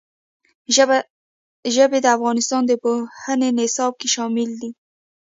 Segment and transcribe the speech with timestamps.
[1.75, 4.69] ژبې د افغانستان د پوهنې نصاب کې شامل دي.